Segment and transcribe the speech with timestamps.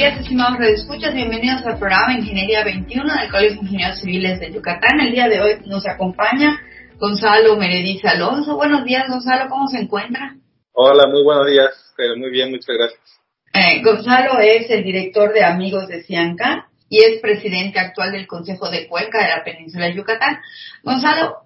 [0.00, 1.12] Días, estimados redescuchas.
[1.12, 4.98] Bienvenidos al programa Ingeniería 21 del Colegio de Ingenieros Civiles de Yucatán.
[4.98, 6.58] El día de hoy nos acompaña
[6.96, 8.56] Gonzalo Merediz Alonso.
[8.56, 10.36] Buenos días, Gonzalo, ¿cómo se encuentra?
[10.72, 11.92] Hola, muy buenos días.
[12.16, 13.00] Muy bien, muchas gracias.
[13.52, 18.70] Eh, Gonzalo es el director de Amigos de Cianca y es presidente actual del Consejo
[18.70, 20.38] de Cuenca de la Península de Yucatán.
[20.82, 21.40] Gonzalo,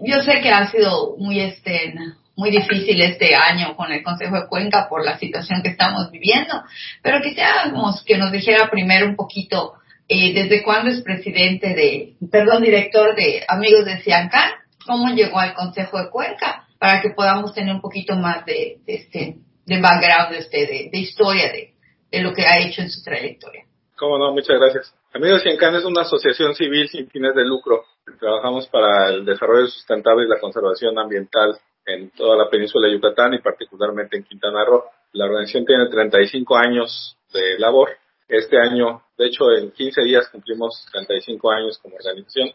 [0.00, 1.94] yo sé que ha sido muy este
[2.40, 6.62] muy difícil este año con el Consejo de Cuenca por la situación que estamos viviendo,
[7.02, 9.74] pero quisiéramos que nos dijera primero un poquito
[10.08, 14.52] eh, desde cuándo es presidente de, perdón, director de Amigos de Ciancán,
[14.86, 18.94] cómo llegó al Consejo de Cuenca, para que podamos tener un poquito más de, de
[18.94, 21.74] este, de background de usted, de, de historia de,
[22.10, 23.64] de lo que ha hecho en su trayectoria.
[23.96, 24.94] Cómo no, muchas gracias.
[25.12, 27.84] Amigos Ciancán es una asociación civil sin fines de lucro.
[28.18, 33.34] Trabajamos para el desarrollo sustentable y la conservación ambiental en toda la península de Yucatán
[33.34, 34.84] y particularmente en Quintana Roo.
[35.12, 37.90] La organización tiene 35 años de labor.
[38.28, 42.50] Este año, de hecho, en 15 días cumplimos 35 años como organización.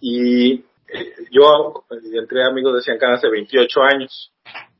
[0.00, 4.32] Y eh, yo entré a Amigos de Ciancán hace 28 años.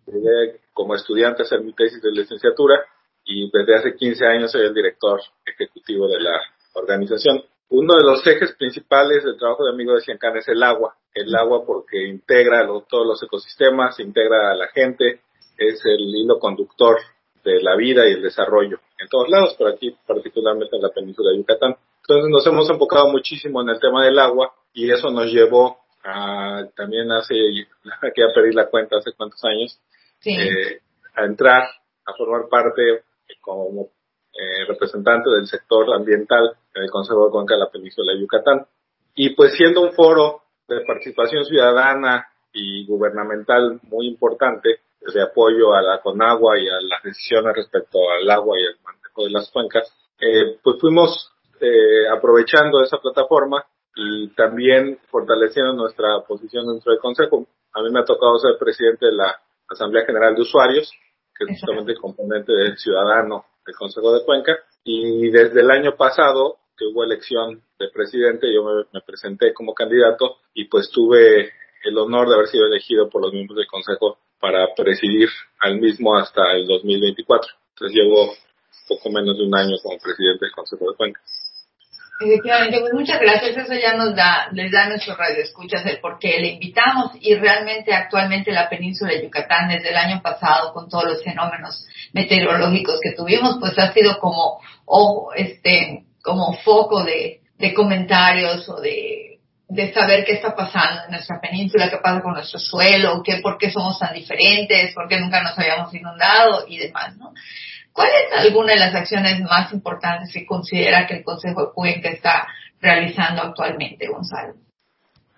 [0.06, 2.84] Llegué como estudiante a hacer mi tesis de licenciatura
[3.24, 6.38] y desde hace 15 años soy el director ejecutivo de la
[6.74, 7.42] organización.
[7.76, 10.94] Uno de los ejes principales del trabajo de Amigos de Ciancán es el agua.
[11.12, 15.22] El agua porque integra todos los ecosistemas, integra a la gente,
[15.58, 16.98] es el hilo conductor
[17.42, 21.32] de la vida y el desarrollo en todos lados, pero aquí particularmente en la península
[21.32, 21.76] de Yucatán.
[22.02, 26.62] Entonces nos hemos enfocado muchísimo en el tema del agua y eso nos llevó a
[26.76, 27.34] también hace,
[28.14, 29.80] que ya perdí la cuenta hace cuántos años,
[30.20, 30.30] Sí.
[30.30, 30.80] eh,
[31.16, 31.64] a entrar
[32.06, 33.02] a formar parte
[33.40, 33.88] como
[34.34, 38.66] eh, representante del sector ambiental en el Consejo de Cuenca de la Península de Yucatán.
[39.14, 44.80] Y pues siendo un foro de participación ciudadana y gubernamental muy importante,
[45.12, 49.24] de apoyo a la Conagua y a las decisiones respecto al agua y el manejo
[49.24, 51.30] de las cuencas, eh, pues fuimos
[51.60, 53.64] eh, aprovechando esa plataforma
[53.94, 57.46] y también fortaleciendo nuestra posición dentro del Consejo.
[57.74, 59.36] A mí me ha tocado ser presidente de la
[59.68, 60.90] Asamblea General de Usuarios,
[61.36, 64.56] que es justamente el componente del ciudadano del Consejo de Cuenca.
[64.84, 69.74] Y desde el año pasado, que hubo elección de presidente, yo me, me presenté como
[69.74, 71.52] candidato y pues tuve
[71.84, 75.28] el honor de haber sido elegido por los miembros del Consejo para presidir
[75.60, 77.50] al mismo hasta el 2024.
[77.70, 78.34] Entonces llevo
[78.88, 81.20] poco menos de un año como presidente del Consejo de Cuenca.
[82.24, 83.56] Efectivamente, pues muchas gracias.
[83.56, 87.34] Eso ya nos da, les da a nuestros radioescuchas el por qué le invitamos y
[87.34, 92.98] realmente actualmente la península de Yucatán desde el año pasado con todos los fenómenos meteorológicos
[93.02, 99.38] que tuvimos, pues ha sido como, o este, como foco de, de comentarios o de,
[99.68, 103.58] de saber qué está pasando en nuestra península, qué pasa con nuestro suelo, qué, por
[103.58, 107.32] qué somos tan diferentes, por qué nunca nos habíamos inundado y demás, ¿no?
[107.94, 112.08] ¿Cuál es alguna de las acciones más importantes que considera que el Consejo de Cuenca
[112.08, 112.48] está
[112.80, 114.54] realizando actualmente, Gonzalo?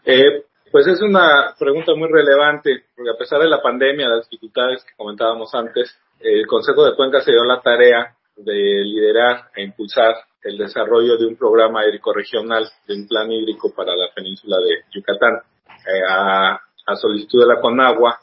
[0.07, 4.83] Eh, pues es una pregunta muy relevante, porque a pesar de la pandemia, las dificultades
[4.85, 10.15] que comentábamos antes, el Consejo de Cuenca se dio la tarea de liderar e impulsar
[10.43, 14.83] el desarrollo de un programa hídrico regional, de un plan hídrico para la península de
[14.95, 15.43] Yucatán.
[15.69, 18.19] Eh, a, a solicitud de la Conagua,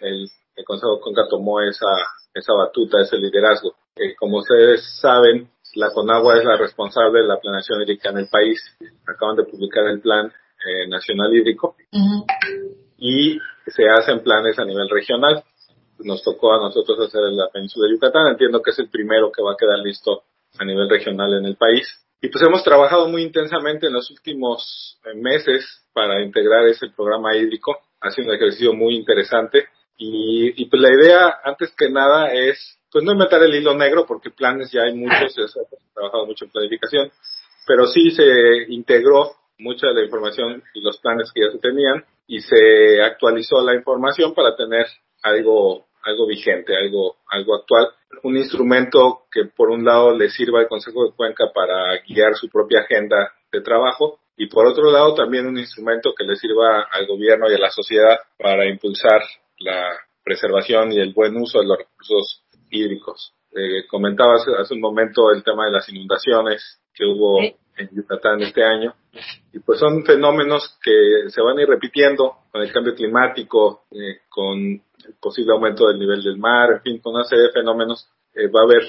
[0.00, 1.92] el, el Consejo de Cuenca tomó esa,
[2.34, 3.74] esa batuta, ese liderazgo.
[3.96, 8.28] Eh, como ustedes saben, la Conagua es la responsable de la planeación hídrica en el
[8.28, 8.60] país.
[9.06, 11.76] Acaban de publicar el Plan eh, Nacional Hídrico
[12.98, 15.42] y se hacen planes a nivel regional.
[15.98, 18.28] Nos tocó a nosotros hacer en la península de Yucatán.
[18.28, 20.24] Entiendo que es el primero que va a quedar listo
[20.58, 21.86] a nivel regional en el país.
[22.20, 27.36] Y pues hemos trabajado muy intensamente en los últimos eh, meses para integrar ese programa
[27.36, 27.78] hídrico.
[28.00, 29.66] Ha sido un ejercicio muy interesante.
[29.96, 34.04] Y, y pues la idea, antes que nada, es pues no inventar el hilo negro,
[34.06, 37.10] porque planes ya hay muchos, se ha trabajado mucho en planificación,
[37.66, 38.26] pero sí se
[38.68, 43.62] integró mucha de la información y los planes que ya se tenían y se actualizó
[43.62, 44.86] la información para tener
[45.22, 47.88] algo algo vigente, algo algo actual,
[48.24, 52.48] un instrumento que por un lado le sirva al Consejo de Cuenca para guiar su
[52.48, 57.06] propia agenda de trabajo y por otro lado también un instrumento que le sirva al
[57.06, 59.22] gobierno y a la sociedad para impulsar
[59.62, 59.90] la
[60.24, 63.34] preservación y el buen uso de los recursos hídricos.
[63.54, 68.64] Eh, comentaba hace, un momento el tema de las inundaciones que hubo en Yucatán este
[68.64, 68.94] año.
[69.52, 74.20] Y pues son fenómenos que se van a ir repitiendo con el cambio climático, eh,
[74.28, 78.08] con el posible aumento del nivel del mar, en fin, con una serie de fenómenos.
[78.34, 78.82] Eh, va a haber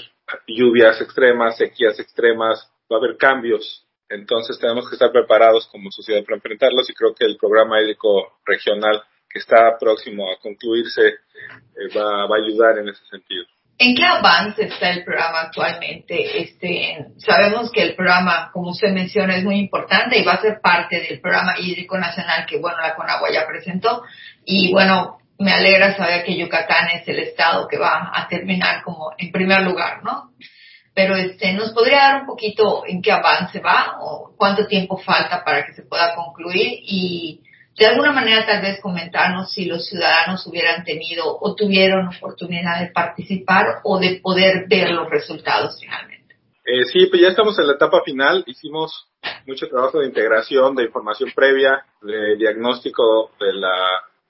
[0.48, 3.86] lluvias extremas, sequías extremas, va a haber cambios.
[4.08, 8.34] Entonces tenemos que estar preparados como sociedad para enfrentarlos y creo que el programa hídrico
[8.46, 13.46] regional que está próximo a concluirse eh, va, va a ayudar en ese sentido.
[13.80, 16.42] ¿En qué avance está el programa actualmente?
[16.42, 20.62] Este, sabemos que el programa, como usted menciona, es muy importante y va a ser
[20.62, 24.04] parte del programa hídrico nacional que, bueno, la Conagua ya presentó.
[24.46, 29.12] Y bueno, me alegra saber que Yucatán es el estado que va a terminar como
[29.18, 30.32] en primer lugar, ¿no?
[30.94, 35.44] Pero este, ¿nos podría dar un poquito en qué avance va o cuánto tiempo falta
[35.44, 37.42] para que se pueda concluir y
[37.78, 42.92] de alguna manera tal vez comentarnos si los ciudadanos hubieran tenido o tuvieron oportunidad de
[42.92, 46.36] participar o de poder ver los resultados finalmente.
[46.66, 48.44] Eh, sí, pues ya estamos en la etapa final.
[48.48, 49.08] Hicimos
[49.46, 53.76] mucho trabajo de integración, de información previa, de diagnóstico de la,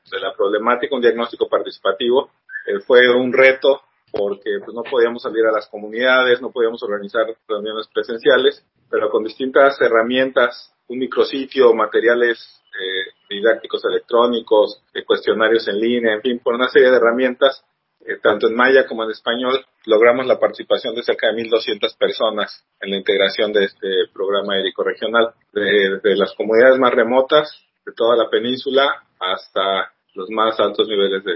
[0.09, 2.31] de la problemática, un diagnóstico participativo.
[2.65, 3.81] Eh, fue un reto
[4.13, 9.23] porque pues, no podíamos salir a las comunidades, no podíamos organizar reuniones presenciales, pero con
[9.23, 16.53] distintas herramientas, un micrositio, materiales eh, didácticos electrónicos, eh, cuestionarios en línea, en fin, por
[16.53, 17.65] una serie de herramientas,
[18.05, 22.65] eh, tanto en maya como en español, logramos la participación de cerca de 1.200 personas
[22.81, 27.49] en la integración de este programa hídrico regional, de, las comunidades más remotas
[27.83, 31.33] de toda la península hasta los más altos niveles de,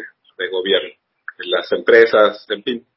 [0.51, 0.89] gobierno,
[1.39, 2.87] las empresas, en fin,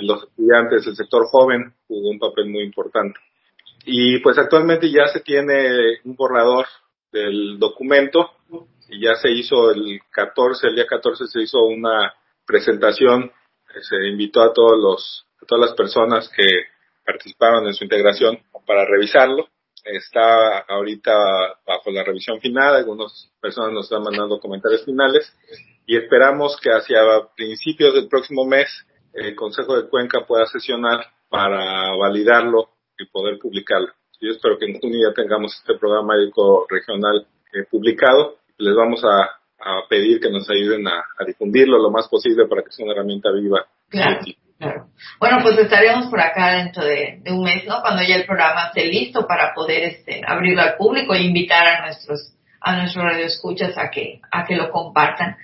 [0.00, 3.18] los estudiantes, el sector joven jugó un papel muy importante.
[3.84, 6.66] Y pues actualmente ya se tiene un borrador
[7.12, 8.30] del documento
[8.88, 12.12] y ya se hizo el 14, el día 14 se hizo una
[12.46, 13.30] presentación,
[13.88, 16.46] se invitó a todos los, a todas las personas que
[17.04, 19.48] participaron en su integración para revisarlo.
[19.82, 21.12] Está ahorita
[21.66, 25.32] bajo la revisión final, algunas personas nos están mandando comentarios finales
[25.90, 27.00] y esperamos que hacia
[27.34, 28.68] principios del próximo mes
[29.12, 33.88] el Consejo de Cuenca pueda sesionar para validarlo y poder publicarlo.
[34.20, 38.36] Yo espero que en junio ya tengamos este programa médico regional eh, publicado.
[38.58, 39.30] Les vamos a,
[39.88, 43.66] pedir que nos ayuden a, difundirlo lo más posible para que sea una herramienta viva.
[43.88, 44.86] Claro.
[45.18, 47.80] Bueno, pues estaremos por acá dentro de, un mes, ¿no?
[47.80, 51.86] Cuando ya el programa esté listo para poder este, abrirlo al público e invitar a
[51.86, 55.36] nuestros a nuestros radioescuchas a que a que lo compartan.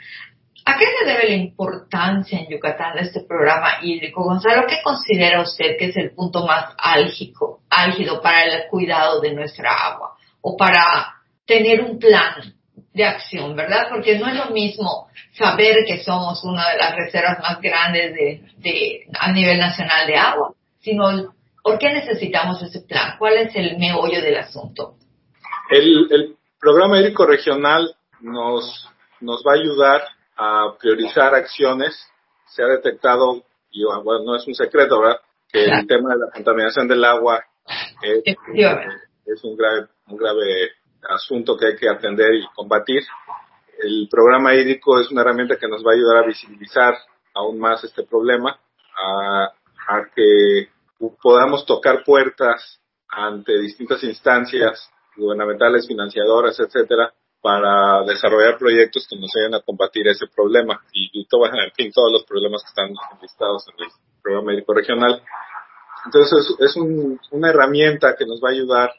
[0.68, 4.24] ¿A qué se debe la importancia en Yucatán de este programa hídrico?
[4.24, 9.32] Gonzalo, ¿qué considera usted que es el punto más álgido, álgido para el cuidado de
[9.32, 12.52] nuestra agua o para tener un plan
[12.92, 13.86] de acción, verdad?
[13.90, 15.06] Porque no es lo mismo
[15.38, 18.12] saber que somos una de las reservas más grandes
[18.58, 23.14] de, a nivel nacional de agua, sino ¿por qué necesitamos ese plan?
[23.20, 24.96] ¿Cuál es el meollo del asunto?
[25.70, 28.90] El, el programa hídrico regional nos,
[29.20, 30.02] nos va a ayudar
[30.36, 31.94] a priorizar acciones.
[32.46, 35.20] Se ha detectado, y bueno, no es un secreto, ¿verdad?
[35.48, 37.44] Que el tema de la contaminación del agua
[38.02, 38.36] es,
[39.26, 40.70] es un grave, un grave
[41.08, 43.02] asunto que hay que atender y combatir.
[43.78, 46.96] El programa hídrico es una herramienta que nos va a ayudar a visibilizar
[47.34, 48.58] aún más este problema,
[48.98, 49.52] a,
[49.88, 50.68] a que
[51.22, 57.12] podamos tocar puertas ante distintas instancias gubernamentales, financiadoras, etcétera,
[57.46, 62.10] para desarrollar proyectos que nos ayuden a combatir ese problema y, todo, en fin, todos
[62.10, 65.22] los problemas que están listados en el programa médico regional.
[66.04, 66.74] Entonces es,
[67.30, 68.90] una herramienta que nos va a ayudar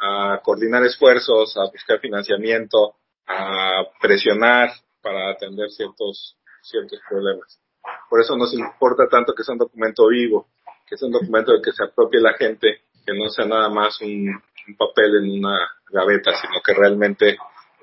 [0.00, 2.94] a coordinar esfuerzos, a buscar financiamiento,
[3.26, 4.70] a presionar
[5.02, 7.60] para atender ciertos, ciertos problemas.
[8.08, 10.48] Por eso nos importa tanto que sea un documento vivo,
[10.88, 14.00] que sea un documento del que se apropie la gente, que no sea nada más
[14.00, 14.30] un,
[14.66, 15.58] un papel en una
[15.90, 17.36] gaveta, sino que realmente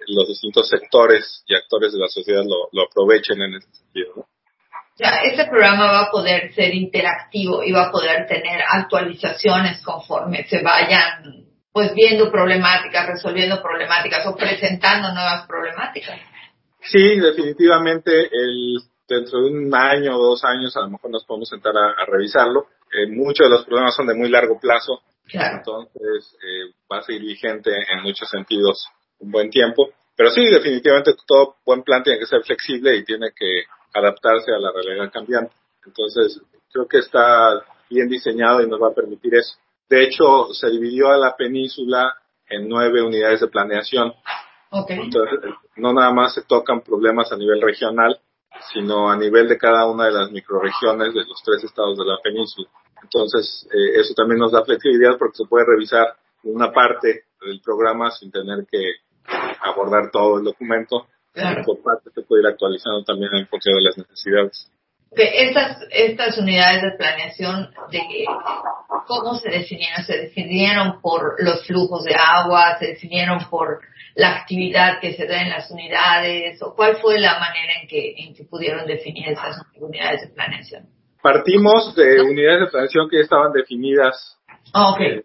[0.07, 4.27] los distintos sectores y actores de la sociedad lo, lo aprovechen en ese sentido.
[4.99, 10.45] Ya, este programa va a poder ser interactivo y va a poder tener actualizaciones conforme
[10.47, 16.19] se vayan pues viendo problemáticas, resolviendo problemáticas o presentando nuevas problemáticas.
[16.81, 21.47] Sí, definitivamente el, dentro de un año o dos años a lo mejor nos podemos
[21.47, 22.67] sentar a, revisarlo.
[22.91, 25.57] Eh, muchos de los problemas son de muy largo plazo, claro.
[25.57, 28.85] entonces eh, va a seguir vigente en muchos sentidos
[29.19, 29.89] un buen tiempo.
[30.15, 34.59] Pero sí, definitivamente todo buen plan tiene que ser flexible y tiene que adaptarse a
[34.59, 35.53] la realidad cambiante.
[35.85, 39.55] Entonces, creo que está bien diseñado y nos va a permitir eso.
[39.89, 42.15] De hecho, se dividió a la península
[42.47, 44.13] en nueve unidades de planeación.
[44.87, 45.39] Entonces,
[45.77, 48.19] no nada más se tocan problemas a nivel regional,
[48.73, 52.17] sino a nivel de cada una de las microregiones de los tres estados de la
[52.21, 52.67] península.
[53.01, 58.11] Entonces, eh, eso también nos da flexibilidad porque se puede revisar una parte del programa
[58.11, 58.95] sin tener que
[59.61, 61.07] abordar todo el documento.
[61.65, 64.71] Por parte se puede ir actualizando también en función de las necesidades.
[65.11, 68.01] Estas, estas unidades de planeación, de
[69.07, 70.03] ¿cómo se definieron?
[70.03, 72.77] ¿Se definieron por los flujos de agua?
[72.77, 73.81] ¿Se definieron por
[74.15, 76.61] la actividad que se da en las unidades?
[76.61, 80.89] ¿O cuál fue la manera en que, en que pudieron definir esas unidades de planeación?
[81.23, 84.37] Partimos de unidades de planeación que ya estaban definidas
[84.73, 85.23] ah, en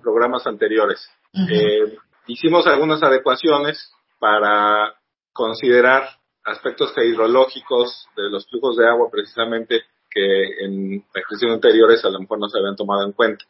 [0.00, 1.08] programas anteriores.
[1.34, 1.96] eh,
[2.32, 4.94] hicimos algunas adecuaciones para
[5.32, 6.08] considerar
[6.44, 12.38] aspectos hidrológicos de los flujos de agua precisamente que en ejercicios anteriores a lo mejor
[12.38, 13.44] no se habían tomado en cuenta.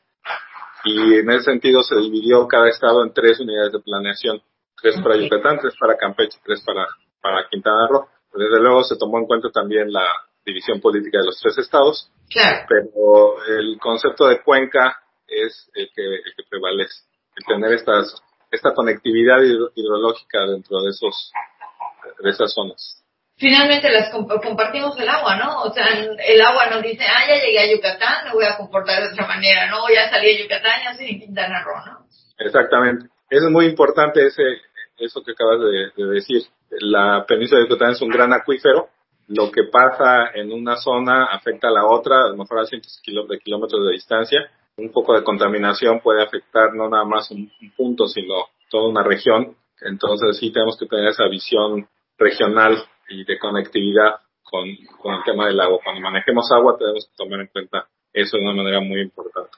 [0.85, 4.43] Y en ese sentido se dividió cada estado en tres unidades de planeación,
[4.81, 6.87] tres para Yucatán, tres para Campeche, tres para,
[7.21, 8.09] para Quintana Roo.
[8.33, 10.07] Desde luego se tomó en cuenta también la
[10.45, 12.67] división política de los tres estados, claro.
[12.69, 17.05] pero el concepto de cuenca es el que, el que prevalece,
[17.37, 19.39] el tener estas, esta conectividad
[19.75, 21.33] hidrológica dentro de esos
[22.23, 22.97] de esas zonas.
[23.37, 25.63] Finalmente las compartimos el agua, ¿no?
[25.63, 29.03] O sea, el agua nos dice, ah, ya llegué a Yucatán, me voy a comportar
[29.03, 29.79] de otra manera, ¿no?
[29.89, 32.07] Ya salí a Yucatán, ya soy en Quintana Roo, ¿no?
[32.37, 33.07] Exactamente.
[33.31, 34.43] Eso es muy importante, ese,
[34.99, 36.43] eso que acabas de, decir.
[36.81, 38.91] La península de Yucatán es un gran acuífero.
[39.29, 43.01] Lo que pasa en una zona afecta a la otra, a lo mejor a cientos
[43.03, 44.51] de kilómetros de distancia.
[44.81, 49.57] Un poco de contaminación puede afectar no nada más un punto, sino toda una región.
[49.83, 54.69] Entonces sí tenemos que tener esa visión regional y de conectividad con,
[55.01, 55.79] con el tema del agua.
[55.83, 59.51] Cuando manejemos agua tenemos que tomar en cuenta eso de una manera muy importante.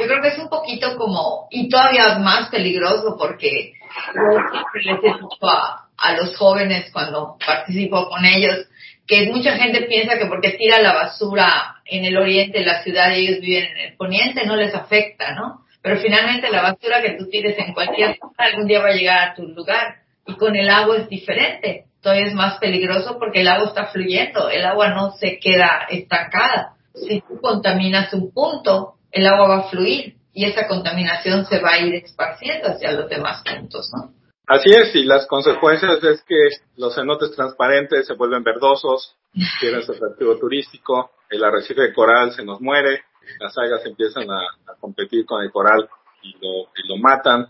[0.00, 3.74] Yo creo que es un poquito como, y todavía más peligroso porque
[4.14, 8.66] yo siempre les dicho a, a los jóvenes cuando participo con ellos
[9.12, 13.14] que mucha gente piensa que porque tira la basura en el oriente de la ciudad
[13.14, 15.66] y ellos viven en el poniente no les afecta, ¿no?
[15.82, 19.28] Pero finalmente la basura que tú tires en cualquier zona algún día va a llegar
[19.28, 23.48] a tu lugar y con el agua es diferente todavía es más peligroso porque el
[23.48, 26.74] agua está fluyendo, el agua no se queda estancada.
[26.94, 31.74] Si tú contaminas un punto, el agua va a fluir y esa contaminación se va
[31.74, 34.10] a ir esparciendo hacia los demás puntos, ¿no?
[34.52, 36.36] Así es, y las consecuencias es que
[36.76, 39.16] los cenotes transparentes se vuelven verdosos,
[39.60, 43.02] pierden su atractivo turístico, el arrecife de coral se nos muere,
[43.40, 44.42] las algas empiezan a,
[44.78, 45.88] competir con el coral
[46.22, 47.48] y lo, y lo matan,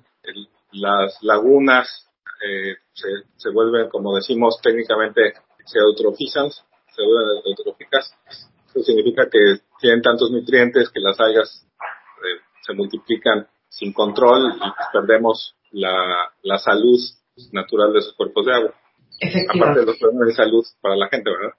[0.71, 2.09] las lagunas
[2.47, 5.33] eh, se, se, vuelven, como decimos técnicamente,
[5.65, 8.15] se eutrofizan, se vuelven eutróficas.
[8.69, 11.67] Eso significa que tienen tantos nutrientes que las algas
[12.19, 16.99] eh, se multiplican sin control y pues perdemos la, la salud
[17.53, 18.75] natural de esos cuerpos de agua.
[19.55, 21.55] Aparte de los problemas de salud para la gente, ¿verdad?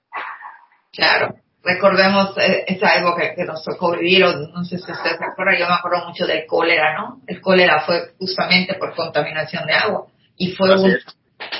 [0.92, 1.34] Claro.
[1.62, 5.58] Recordemos eh, esa época que nos tocó vivir, o no sé si ustedes se acuerdan,
[5.58, 7.22] yo me acuerdo mucho del cólera, ¿no?
[7.26, 10.06] El cólera fue justamente por contaminación de agua
[10.36, 10.68] y fue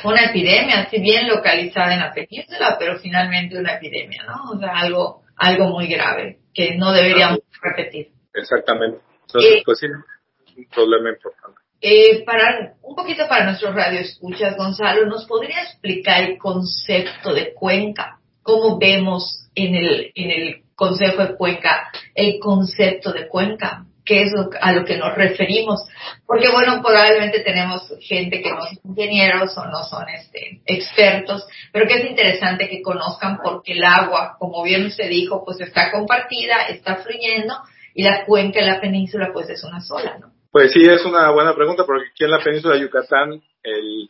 [0.04, 4.50] una epidemia, así bien localizada en la península, pero finalmente una epidemia, ¿no?
[4.50, 8.12] O sea, algo, algo muy grave que no deberíamos repetir.
[8.34, 8.98] Exactamente.
[9.22, 11.63] Entonces, eh, pues sí, un problema importante.
[11.80, 18.18] Eh, para un poquito para nuestros radioescuchas, Gonzalo, ¿nos podría explicar el concepto de cuenca?
[18.42, 23.86] ¿Cómo vemos en el, en el Consejo de Cuenca el concepto de cuenca?
[24.04, 25.80] qué es a lo que nos referimos.
[26.26, 31.86] Porque bueno, probablemente tenemos gente que no son ingenieros o no son este, expertos, pero
[31.86, 36.66] que es interesante que conozcan porque el agua, como bien se dijo, pues está compartida,
[36.68, 37.54] está fluyendo
[37.94, 40.33] y la cuenca de la península pues es una sola, ¿no?
[40.54, 44.08] Pues sí, es una buena pregunta porque aquí en la península de Yucatán el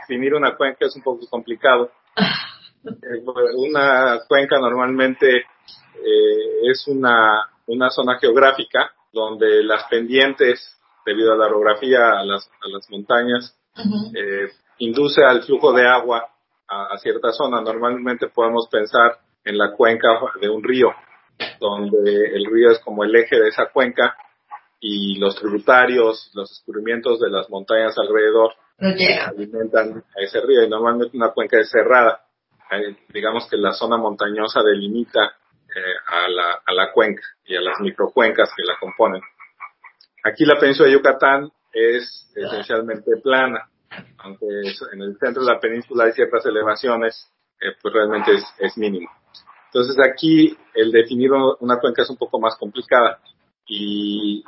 [0.00, 1.92] definir una cuenca es un poco complicado.
[2.84, 3.20] Eh,
[3.56, 11.46] una cuenca normalmente eh, es una, una zona geográfica donde las pendientes, debido a la
[11.46, 13.58] orografía, a las, a las montañas,
[14.14, 14.48] eh,
[14.78, 16.30] induce al flujo de agua
[16.68, 17.60] a, cierta zona.
[17.60, 20.08] Normalmente podemos pensar en la cuenca
[20.40, 20.92] de un río,
[21.60, 24.16] donde el río es como el eje de esa cuenca
[24.80, 31.16] y los tributarios, los escurrimientos de las montañas alrededor alimentan a ese río y normalmente
[31.16, 32.20] una cuenca es cerrada.
[33.08, 35.32] digamos que la zona montañosa delimita
[35.74, 39.20] eh, a, la, a la cuenca y a las microcuencas que la componen.
[40.24, 43.68] Aquí la península de Yucatán es esencialmente plana,
[44.18, 47.30] aunque en el centro de la península hay ciertas elevaciones,
[47.60, 49.10] eh, pues realmente es, es mínimo.
[49.66, 53.18] Entonces aquí el definir una cuenca es un poco más complicada
[53.66, 54.42] y,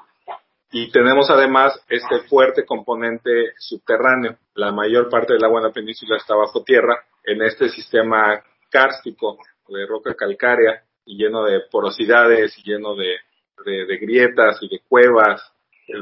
[0.72, 4.36] y tenemos además este fuerte componente subterráneo.
[4.54, 9.38] La mayor parte del agua en la península está bajo tierra en este sistema kárstico
[9.68, 13.16] de roca calcárea y lleno de porosidades y lleno de,
[13.64, 15.42] de, grietas y de cuevas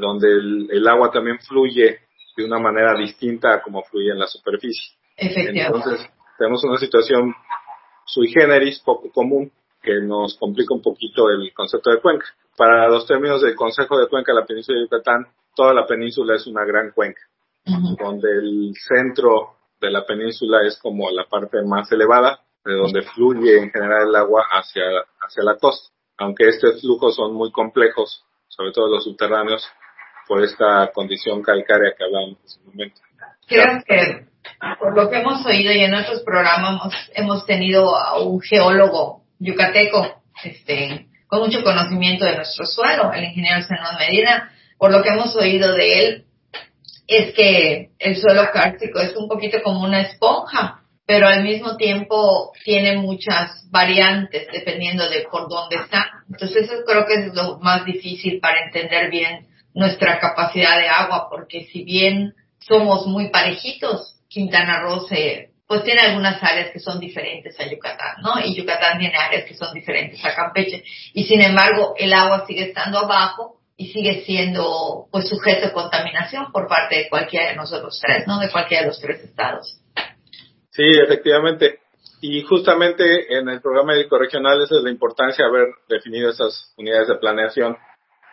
[0.01, 2.01] donde el, agua también fluye
[2.37, 4.97] de una manera distinta a como fluye en la superficie.
[5.17, 7.35] Entonces, tenemos una situación
[8.05, 9.51] sui generis, poco común,
[9.83, 12.27] que nos complica un poquito el concepto de cuenca.
[12.59, 16.35] Para los términos del Consejo de Cuenca de la Península de Yucatán, toda la península
[16.35, 17.21] es una gran cuenca,
[17.65, 23.59] donde el centro de la península es como la parte más elevada, de donde fluye
[23.59, 24.83] en general el agua hacia,
[25.21, 25.95] hacia la costa.
[26.19, 29.65] Aunque estos flujos son muy complejos, sobre todo los subterráneos,
[30.27, 33.01] por esta condición calcárea que hablamos en ese momento.
[33.47, 34.27] Creo que
[34.81, 40.23] por lo que hemos oído y en otros programas hemos, tenido a un geólogo yucateco
[40.43, 44.51] este, con mucho conocimiento de nuestro suelo, el ingeniero Zenón Medina.
[44.79, 46.25] Por lo que hemos oído de él,
[47.07, 52.53] es que el suelo cárstico es un poquito como una esponja, pero al mismo tiempo
[52.65, 56.05] tiene muchas variantes dependiendo de por dónde está.
[56.31, 61.29] Entonces eso creo que es lo más difícil para entender bien nuestra capacidad de agua,
[61.31, 65.07] porque si bien somos muy parejitos, Quintana Roo
[65.69, 68.41] pues tiene algunas áreas que son diferentes a Yucatán, ¿no?
[68.43, 70.83] Y Yucatán tiene áreas que son diferentes a Campeche.
[71.13, 76.51] Y sin embargo, el agua sigue estando abajo y sigue siendo, pues, sujeto a contaminación
[76.53, 78.41] por parte de cualquiera de nosotros tres, ¿no?
[78.41, 79.79] De cualquiera de los tres estados.
[80.71, 81.81] Sí, efectivamente.
[82.23, 86.73] Y justamente en el programa médico regional esa es la importancia de haber definido esas
[86.79, 87.77] unidades de planeación,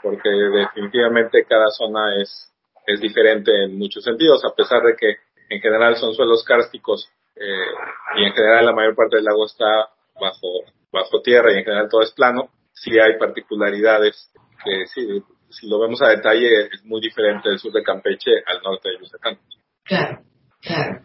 [0.01, 2.49] porque definitivamente cada zona es,
[2.87, 5.17] es diferente en muchos sentidos, a pesar de que
[5.49, 9.89] en general son suelos kársticos eh, y en general la mayor parte del lago está
[10.19, 14.31] bajo, bajo tierra y en general todo es plano, sí hay particularidades
[14.63, 18.61] que sí, si lo vemos a detalle es muy diferente del sur de Campeche al
[18.63, 19.39] norte de Yucatán.
[19.83, 20.19] Claro,
[20.61, 21.01] claro.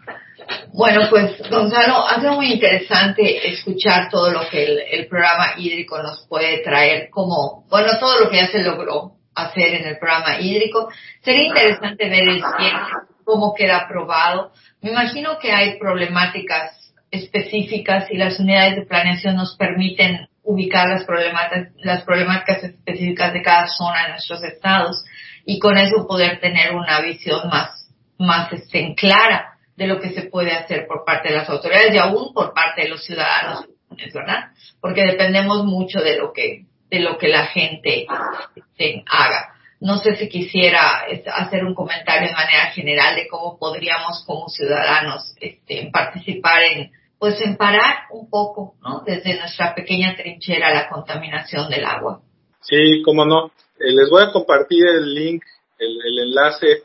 [0.73, 6.03] Bueno, pues Gonzalo, ha sido muy interesante escuchar todo lo que el, el, programa hídrico
[6.03, 10.41] nos puede traer, como, bueno, todo lo que ya se logró hacer en el programa
[10.41, 10.91] hídrico.
[11.23, 12.81] Sería interesante ver el cielo
[13.25, 14.53] cómo queda aprobado.
[14.81, 21.05] Me imagino que hay problemáticas específicas y las unidades de planeación nos permiten ubicar las
[21.05, 25.05] problemáticas, las problemáticas específicas de cada zona de nuestros estados
[25.45, 30.23] y con eso poder tener una visión más, más este, clara de lo que se
[30.23, 33.67] puede hacer por parte de las autoridades y aún por parte de los ciudadanos,
[34.15, 34.51] ¿verdad?
[34.81, 38.07] Porque dependemos mucho de lo que, de lo que la gente
[38.55, 39.50] este, haga.
[39.81, 45.35] No sé si quisiera hacer un comentario de manera general de cómo podríamos como ciudadanos
[45.41, 49.03] este, participar en, pues en parar un poco, ¿no?
[49.07, 52.21] Desde nuestra pequeña trinchera la contaminación del agua.
[52.61, 53.53] Sí, cómo no.
[53.79, 55.43] Eh, les voy a compartir el link,
[55.79, 56.83] el, enlace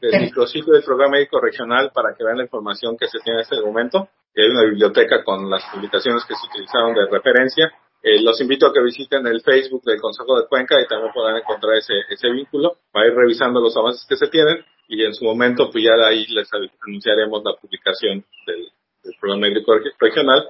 [0.00, 3.42] del micrositio del programa médico regional para que vean la información que se tiene en
[3.42, 4.08] este momento.
[4.36, 7.72] Hay una biblioteca con las publicaciones que se utilizaron de referencia
[8.02, 11.36] eh, los invito a que visiten el Facebook del Consejo de Cuenca y también podrán
[11.36, 15.24] encontrar ese, ese vínculo para ir revisando los avances que se tienen y en su
[15.24, 18.72] momento pues ya ahí les anunciaremos la publicación del,
[19.20, 20.48] programa médico regional.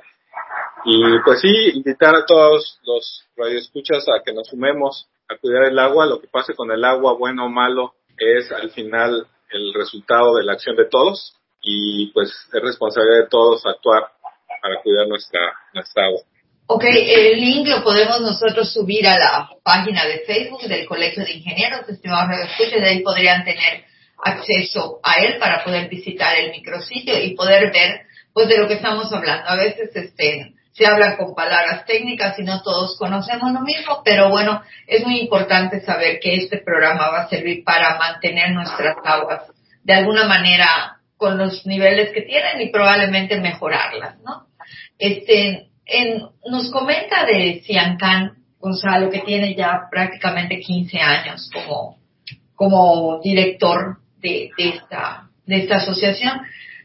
[0.84, 5.78] Y pues sí, invitar a todos los radioescuchas a que nos sumemos a cuidar el
[5.78, 6.06] agua.
[6.06, 10.44] Lo que pase con el agua, bueno o malo, es al final el resultado de
[10.44, 14.10] la acción de todos y pues es responsabilidad de todos actuar
[14.60, 15.40] para cuidar nuestra,
[15.72, 16.20] nuestra agua.
[16.70, 21.32] Ok, el link lo podemos nosotros subir a la página de Facebook del Colegio de
[21.32, 23.84] Ingenieros, estimados radioescuchas, de ahí podrían tener
[24.22, 28.02] acceso a él para poder visitar el micrositio y poder ver
[28.34, 29.48] pues de lo que estamos hablando.
[29.48, 34.28] A veces este, se hablan con palabras técnicas y no todos conocemos lo mismo, pero
[34.28, 39.44] bueno, es muy importante saber que este programa va a servir para mantener nuestras aguas
[39.84, 44.48] de alguna manera con los niveles que tienen y probablemente mejorarlas, ¿no?
[44.98, 45.67] Este,
[46.50, 51.98] nos comenta de Ciancán, Gonzalo, que tiene ya prácticamente 15 años como,
[52.54, 56.40] como director de, esta, de esta asociación.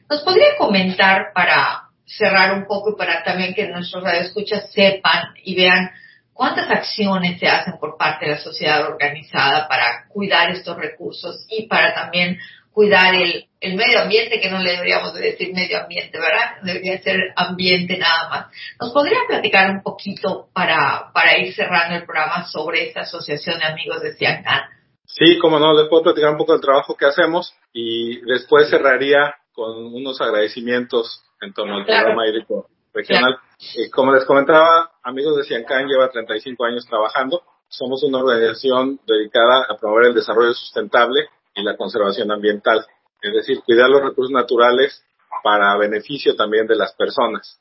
[0.09, 5.55] ¿Nos podría comentar para cerrar un poco y para también que nuestros radioescuchas sepan y
[5.55, 5.89] vean
[6.33, 11.67] cuántas acciones se hacen por parte de la sociedad organizada para cuidar estos recursos y
[11.67, 12.37] para también
[12.73, 16.57] cuidar el, el medio ambiente, que no le deberíamos decir medio ambiente, ¿verdad?
[16.63, 18.47] Debería ser ambiente nada más.
[18.79, 23.65] ¿Nos podría platicar un poquito para, para ir cerrando el programa sobre esta asociación de
[23.65, 24.61] amigos de Ciancán?
[25.05, 29.35] Sí, como no, les puedo platicar un poco del trabajo que hacemos y después cerraría
[29.53, 33.37] con unos agradecimientos en torno al programa hídrico regional.
[33.75, 37.43] Eh, como les comentaba, Amigos de Ciancán lleva 35 años trabajando.
[37.67, 42.85] Somos una organización dedicada a promover el desarrollo sustentable y la conservación ambiental,
[43.21, 45.03] es decir, cuidar los recursos naturales
[45.43, 47.59] para beneficio también de las personas.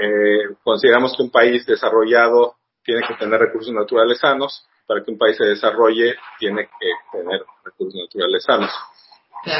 [0.00, 5.18] Eh, consideramos que un país desarrollado tiene que tener recursos naturales sanos para que un
[5.18, 8.70] país se desarrolle tiene que tener recursos naturales sanos.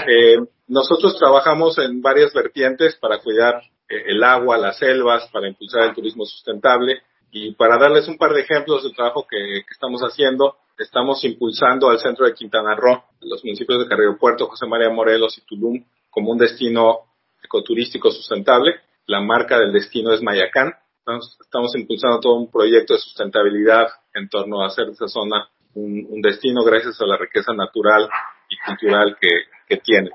[0.07, 5.85] Eh, nosotros trabajamos en varias vertientes para cuidar eh, el agua, las selvas, para impulsar
[5.85, 10.57] el turismo sustentable y para darles un par de ejemplos del trabajo que, estamos haciendo,
[10.79, 15.37] estamos impulsando al centro de Quintana Roo, los municipios de Carrillo Puerto, José María Morelos
[15.39, 17.01] y Tulum como un destino
[17.43, 18.77] ecoturístico sustentable.
[19.07, 20.75] La marca del destino es Mayacán.
[21.41, 26.21] Estamos, impulsando todo un proyecto de sustentabilidad en torno a hacer de esa zona un,
[26.21, 28.09] destino gracias a la riqueza natural
[28.51, 29.29] y cultural que,
[29.67, 30.11] que tiene.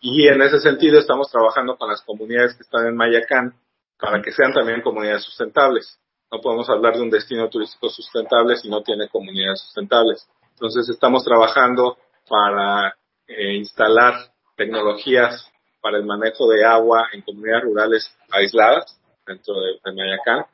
[0.00, 3.54] Y en ese sentido estamos trabajando con las comunidades que están en Mayacán
[3.98, 5.98] para que sean también comunidades sustentables.
[6.30, 10.28] No podemos hablar de un destino turístico sustentable si no tiene comunidades sustentables.
[10.52, 11.96] Entonces estamos trabajando
[12.28, 12.94] para
[13.26, 14.14] eh, instalar
[14.56, 20.44] tecnologías para el manejo de agua en comunidades rurales aisladas dentro de, de Mayacán,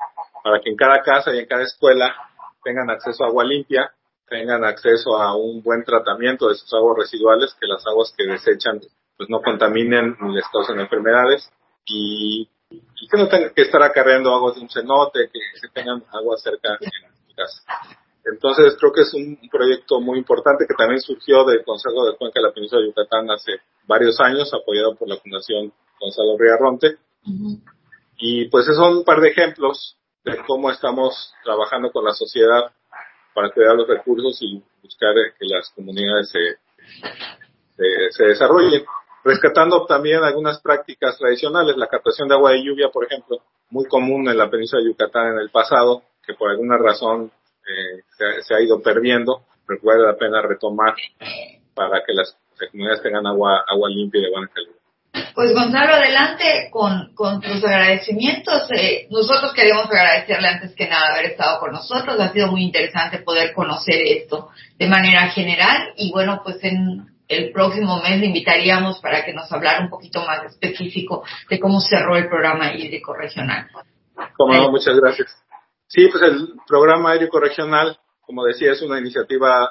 [0.43, 2.15] para que en cada casa y en cada escuela
[2.63, 3.93] tengan acceso a agua limpia,
[4.29, 8.81] tengan acceso a un buen tratamiento de sus aguas residuales, que las aguas que desechan
[9.17, 11.51] pues no contaminen ni les causen enfermedades
[11.87, 12.49] y
[13.11, 16.91] que no tengan que estar acarreando agua de un cenote, que, tengan agua cerca en
[17.29, 17.63] su casa.
[18.25, 22.41] Entonces creo que es un, proyecto muy importante que también surgió del Consejo de Cuenca
[22.41, 23.53] de la Península de Yucatán hace
[23.87, 26.97] varios años, apoyado por la Fundación Gonzalo Riarronte.
[28.17, 32.73] Y pues esos son un par de ejemplos de cómo estamos trabajando con la sociedad
[33.35, 36.59] para cuidar los recursos y buscar que las comunidades se,
[38.11, 38.85] se desarrollen
[39.25, 43.39] rescatando también algunas prácticas tradicionales, la captación de agua de lluvia, por ejemplo,
[43.71, 47.33] muy común en la península de Yucatán en el pasado, que por alguna razón
[47.67, 48.03] eh,
[48.43, 50.95] se, ha ido perdiendo, pero vale la pena retomar
[51.75, 52.37] para que las
[52.71, 54.75] comunidades tengan agua, agua limpia y de buena calidad.
[55.35, 58.69] Pues Gonzalo, adelante con, con tus agradecimientos.
[58.77, 62.19] Eh, nosotros queremos agradecerle antes que nada haber estado con nosotros.
[62.19, 67.53] Ha sido muy interesante poder conocer esto de manera general y bueno, pues en el
[67.53, 72.17] próximo mes le invitaríamos para que nos hablara un poquito más específico de cómo cerró
[72.17, 73.69] el programa hídrico regional.
[74.37, 75.35] Como muchas gracias.
[75.87, 79.71] Sí, pues el programa hídrico regional, como decía, es una iniciativa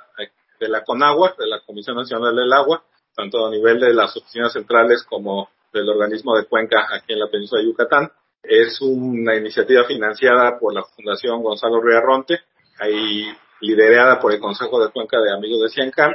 [0.60, 2.84] de la CONAGUA, de la Comisión Nacional del Agua,
[3.16, 7.30] tanto a nivel de las oficinas centrales como del organismo de Cuenca aquí en la
[7.30, 8.12] península de Yucatán.
[8.42, 12.40] Es una iniciativa financiada por la Fundación Gonzalo Riarronte,
[12.80, 13.26] ahí
[13.62, 16.14] liderada por el Consejo de Cuenca de Amigos de Ciancán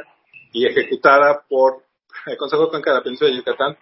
[0.53, 1.83] y ejecutada por
[2.27, 3.77] el Consejo de Cuenca de la Península de Yucatán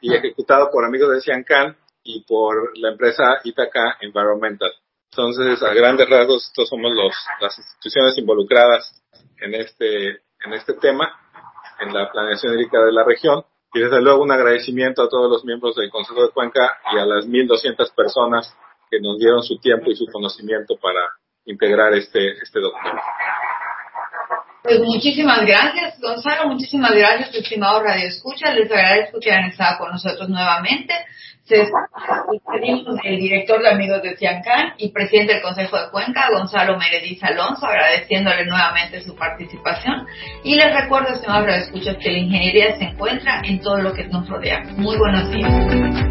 [0.00, 4.70] y ejecutada por amigos de Ciancán y por la empresa Itaca Environmental.
[5.10, 9.02] Entonces, a grandes rasgos, estos somos los, las instituciones involucradas
[9.40, 10.08] en este,
[10.44, 11.12] en este tema,
[11.80, 13.44] en la planeación hídrica de la región.
[13.74, 17.06] Y desde luego un agradecimiento a todos los miembros del Consejo de Cuenca y a
[17.06, 18.56] las 1.200 personas
[18.90, 21.08] que nos dieron su tiempo y su conocimiento para
[21.44, 23.02] integrar este, este documento.
[24.62, 28.52] Pues muchísimas gracias, Gonzalo, muchísimas gracias, estimado Radio Escucha.
[28.52, 30.94] Les agradezco que hayan estado con nosotros nuevamente.
[31.50, 31.66] Se
[32.30, 37.20] despedimos del director de Amigos de Ciancán y presidente del Consejo de Cuenca, Gonzalo Merediz
[37.24, 40.06] Alonso, agradeciéndole nuevamente su participación.
[40.44, 44.28] Y les recuerdo, estimados Escuchas, que la ingeniería se encuentra en todo lo que nos
[44.28, 44.62] rodea.
[44.76, 45.52] Muy buenos días.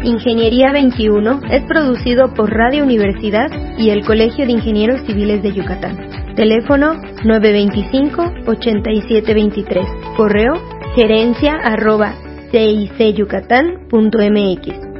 [0.04, 3.48] Ingeniería 21 es producido por Radio Universidad
[3.78, 6.34] y el Colegio de Ingenieros Civiles de Yucatán.
[6.34, 10.16] Teléfono 925-8723.
[10.18, 10.52] Correo
[10.94, 12.12] gerencia arroba
[12.52, 14.89] cicyucatán.mx.